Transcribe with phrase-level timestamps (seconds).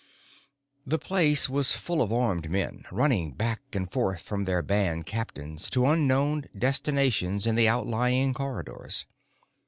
[0.83, 5.69] The place was full of armed men, running back and forth from their band captains
[5.69, 9.05] to unknown destinations in the outlying corridors.